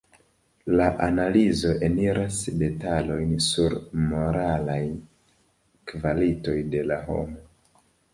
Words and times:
La 0.77 0.85
analizo 1.07 1.73
eniras 1.87 2.39
detalojn 2.61 3.33
sur 3.47 3.75
la 3.81 4.05
moralaj 4.13 4.79
kvalitoj 5.93 6.57
de 6.77 6.83
la 6.93 6.99
homo. 7.11 7.83